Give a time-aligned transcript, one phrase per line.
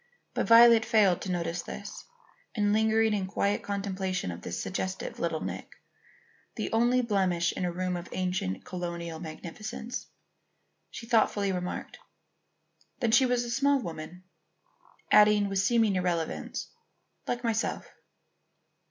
[0.33, 2.05] But Violet failed to notice this,
[2.55, 5.73] and lingering in quiet contemplation of this suggestive little nick,
[6.55, 10.07] the only blemish in a room of ancient colonial magnificence,
[10.89, 11.99] she thoughtfully remarked:
[12.99, 14.23] "Then she was a small woman?"
[15.11, 16.71] adding with seeming irrelevance
[17.27, 17.87] "like myself."